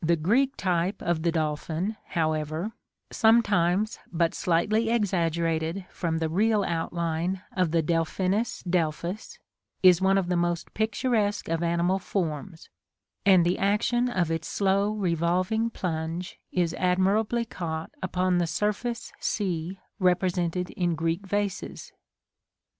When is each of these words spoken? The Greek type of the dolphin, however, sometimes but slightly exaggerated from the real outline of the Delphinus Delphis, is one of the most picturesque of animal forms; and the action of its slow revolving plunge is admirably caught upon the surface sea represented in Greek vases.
The 0.00 0.14
Greek 0.14 0.56
type 0.56 1.02
of 1.02 1.24
the 1.24 1.32
dolphin, 1.32 1.96
however, 2.10 2.74
sometimes 3.10 3.98
but 4.12 4.32
slightly 4.32 4.88
exaggerated 4.88 5.84
from 5.90 6.18
the 6.18 6.28
real 6.28 6.62
outline 6.62 7.42
of 7.56 7.72
the 7.72 7.82
Delphinus 7.82 8.62
Delphis, 8.62 9.40
is 9.82 10.00
one 10.00 10.16
of 10.16 10.28
the 10.28 10.36
most 10.36 10.74
picturesque 10.74 11.48
of 11.48 11.64
animal 11.64 11.98
forms; 11.98 12.68
and 13.26 13.44
the 13.44 13.58
action 13.58 14.08
of 14.08 14.30
its 14.30 14.46
slow 14.46 14.92
revolving 14.92 15.70
plunge 15.70 16.38
is 16.52 16.72
admirably 16.74 17.44
caught 17.44 17.90
upon 18.00 18.38
the 18.38 18.46
surface 18.46 19.12
sea 19.18 19.80
represented 19.98 20.70
in 20.70 20.94
Greek 20.94 21.26
vases. 21.26 21.90